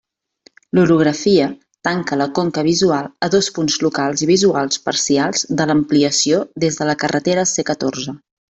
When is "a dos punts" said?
3.27-3.77